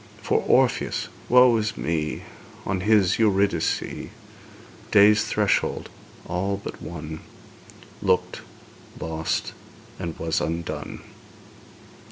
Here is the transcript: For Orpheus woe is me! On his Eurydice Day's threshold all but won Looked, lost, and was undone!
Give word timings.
For 0.23 0.41
Orpheus 0.47 1.09
woe 1.29 1.55
is 1.57 1.77
me! 1.77 2.23
On 2.65 2.79
his 2.81 3.19
Eurydice 3.19 3.83
Day's 4.89 5.23
threshold 5.25 5.89
all 6.25 6.57
but 6.57 6.81
won 6.81 7.19
Looked, 8.01 8.41
lost, 8.99 9.53
and 9.99 10.17
was 10.17 10.41
undone! 10.41 11.03